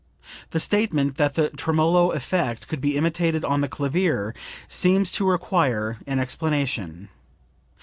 [0.49, 4.33] [The statement that the tremolo effect could be imitated on the clavier
[4.67, 7.09] seems to require an explanation.